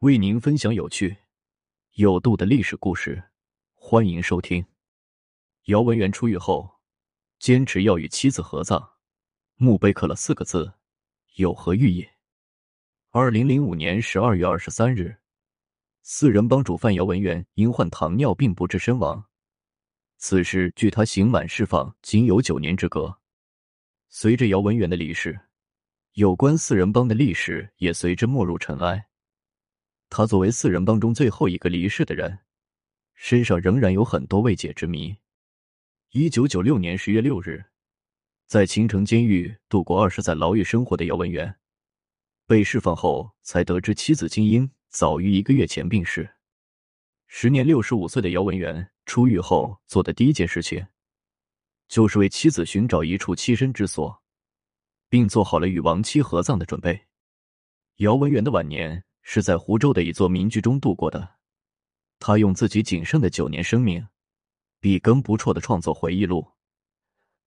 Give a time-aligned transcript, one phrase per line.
[0.00, 1.16] 为您分享有趣、
[1.92, 3.30] 有度的历史故事，
[3.72, 4.62] 欢迎收听。
[5.64, 6.70] 姚文元出狱后，
[7.38, 8.90] 坚持要与妻子合葬，
[9.54, 10.74] 墓碑刻了四个字，
[11.36, 12.06] 有何寓意？
[13.10, 15.16] 二零零五年十二月二十三日，
[16.02, 19.24] 四人帮主犯姚文元因患糖尿病不治身亡。
[20.18, 23.18] 此时距他刑满释放仅有九年之隔。
[24.10, 25.40] 随着姚文元的离世，
[26.12, 29.08] 有关四人帮的历史也随之没入尘埃。
[30.08, 32.38] 他作为四人帮中最后一个离世的人，
[33.14, 35.16] 身上仍然有很多未解之谜。
[36.12, 37.64] 一九九六年十月六日，
[38.46, 41.56] 在秦城监狱度过二十载牢狱生活的姚文元，
[42.46, 46.30] 被释放后才得知妻子金英早于一个月前病逝。
[47.26, 50.86] 时年六十五岁的姚文元出狱后做的第一件事情，
[51.88, 54.22] 就是为妻子寻找一处栖身之所，
[55.08, 57.06] 并做好了与亡妻合葬的准备。
[57.96, 59.02] 姚文元的晚年。
[59.28, 61.28] 是在湖州的一座民居中度过的。
[62.20, 64.06] 他用自己仅剩的九年生命，
[64.78, 66.46] 笔耕不辍的创作回忆录。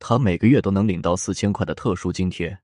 [0.00, 2.58] 他每个月都能领到四千块的特殊津贴，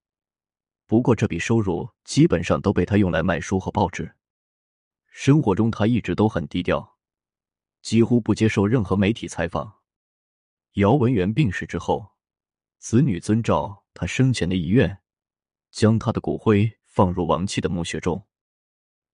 [0.87, 4.13] 不过这笔收入基本上都被他用来卖书和报纸。
[5.09, 6.99] 生活中他一直都很低调，
[7.83, 9.73] 几乎不接受任何媒体采访。
[10.73, 12.11] 姚文元病逝之后，
[12.79, 14.99] 子女遵照他生前的遗愿，
[15.71, 18.27] 将他的骨灰放入亡妻的墓穴中。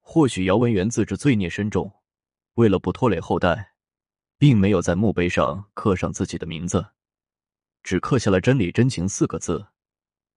[0.04, 1.90] 或许姚文元自知罪孽深重，
[2.54, 3.72] 为了不拖累后代，
[4.36, 6.88] 并没有在墓碑上刻上自己的名字，
[7.82, 9.68] 只刻下了“真理真情”四个字。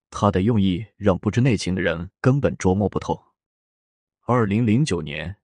[0.09, 3.33] 他的用意让不知内情的人根本捉摸不透。
[4.21, 5.37] 二零零九年，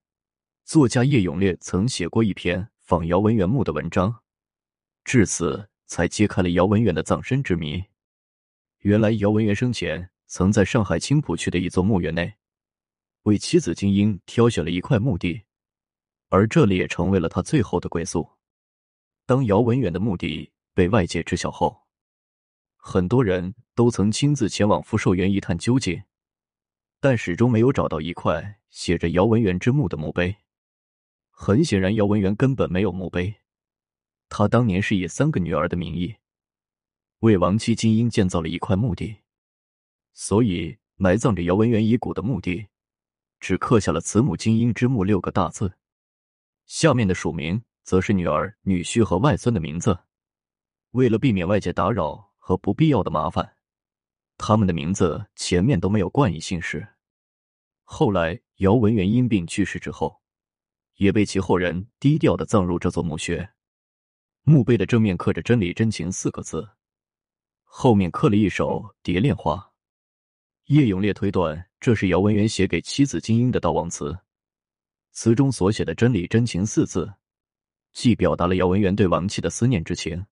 [0.64, 4.22] 作家叶永烈曾写过一篇访姚文元墓的文章，
[5.03, 7.83] 至此才揭开了姚文元的葬身之谜。
[8.80, 12.36] 原来，姚文元生前曾在上海青浦区的一座墓园内。
[13.23, 15.44] 为妻子金英挑选了一块墓地，
[16.30, 18.27] 而这里也成为了他最后的归宿。
[19.27, 21.81] 当姚文远的墓地被外界知晓后，
[22.76, 26.02] 很多人都曾亲自前往福寿园一探究竟，
[26.99, 30.36] 但始终没有找到一块写着“姚文元之墓”的墓碑。
[31.30, 33.36] 很显然，姚文元根本没有墓碑。
[34.30, 36.15] 他当年是以三个女儿的名义，
[37.20, 39.17] 为亡妻金英建造了一块墓地，
[40.14, 42.67] 所以埋葬着姚文元遗骨的墓地。
[43.42, 45.74] 只刻下了“慈母金英之墓”六个大字，
[46.68, 49.98] 下面的署名则是女儿、女婿和外孙的名字。
[50.92, 53.58] 为了避免外界打扰和不必要的麻烦，
[54.38, 56.88] 他们的名字前面都没有冠以姓氏。
[57.84, 60.22] 后来，姚文元因病去世之后，
[60.98, 63.50] 也被其后人低调的葬入这座墓穴。
[64.44, 66.70] 墓碑的正面刻着“真理真情”四个字，
[67.64, 69.70] 后面刻了一首蝶恋花。
[70.71, 74.17] 叶永烈推断，这是姚文元写给妻子金英的悼亡词。
[75.11, 77.14] 词中所写的“真理真情”四字，
[77.92, 80.26] 既表达了姚文元对亡妻的思念之情，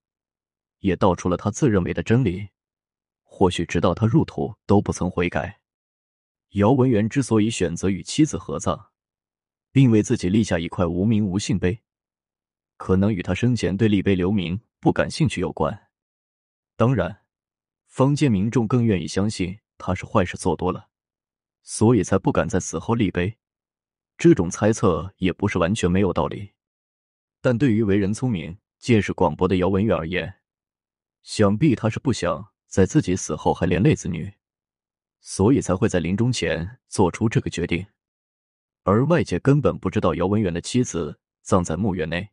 [0.80, 2.48] 也道出了他自认为的真理。
[3.24, 5.60] 或许直到他入土都不曾悔改。
[6.52, 8.92] 姚文元之所以选择与妻子合葬，
[9.74, 11.78] 并为自己立下一块无名无姓碑，
[12.78, 15.90] 可能与他生前对立碑留名不感兴趣有关。
[16.78, 17.24] 当然，
[17.88, 19.60] 坊间民众更愿意相信。
[19.80, 20.90] 他是坏事做多了，
[21.64, 23.38] 所以才不敢在死后立碑。
[24.18, 26.52] 这种猜测也不是完全没有道理，
[27.42, 30.42] 但对于为人聪明、见识广博的姚文元而言，
[31.24, 34.34] 想必他是不想在自己死后还连累子女，
[35.22, 37.88] 所以才会在临终前做出这个决定。
[38.84, 42.30] 而外界根本不知道姚文元的妻子葬在墓园内，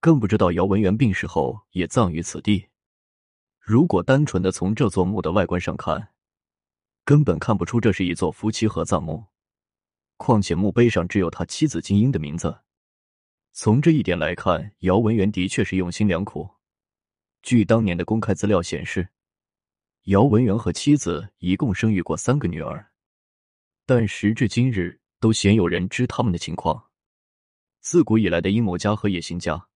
[0.00, 2.66] 更不知道姚文元病逝后也葬于此地。
[3.58, 6.08] 如果单纯的从这座墓的外观上看，
[7.10, 9.24] 根本看不出这是一座夫妻合葬墓，
[10.16, 12.60] 况且墓碑上只有他妻子金英的名字。
[13.50, 16.48] 从这一点来看，姚文元的确是用心良苦。
[17.42, 19.08] 据当年的公开资料显示，
[20.02, 22.92] 姚文元和妻子一共生育过三个女儿，
[23.84, 26.90] 但时至今日都鲜有人知他们的情况。
[27.80, 29.66] 自古以来的阴谋家和野心家，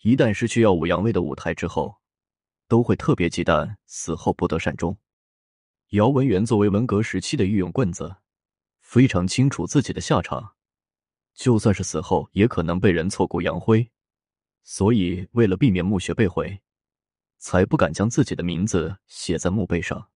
[0.00, 1.96] 一旦失去耀武扬威的舞台之后，
[2.66, 4.96] 都会特别忌惮死后不得善终。
[5.90, 8.16] 姚文元作为文革时期的御用棍子，
[8.80, 10.54] 非常清楚自己的下场，
[11.32, 13.88] 就算是死后，也可能被人挫骨扬灰，
[14.64, 16.60] 所以为了避免墓穴被毁，
[17.38, 20.10] 才不敢将自己的名字写在墓碑上。